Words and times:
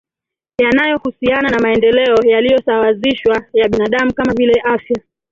yanayohusiana 0.61 1.49
na 1.49 1.59
maendeleo 1.59 2.17
yaliyosawazishwa 2.25 3.43
ya 3.53 3.69
binadamu 3.69 4.13
kama 4.13 4.33
vile 4.33 4.61
afya 4.61 5.01